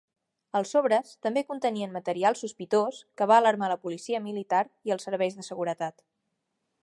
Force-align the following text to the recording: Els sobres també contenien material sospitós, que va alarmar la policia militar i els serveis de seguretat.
Els 0.59 0.69
sobres 0.75 1.11
també 1.25 1.43
contenien 1.49 1.93
material 1.97 2.37
sospitós, 2.39 3.01
que 3.21 3.27
va 3.33 3.37
alarmar 3.43 3.69
la 3.73 3.79
policia 3.85 4.23
militar 4.29 4.65
i 4.89 4.95
els 4.97 5.09
serveis 5.09 5.41
de 5.41 5.49
seguretat. 5.51 6.05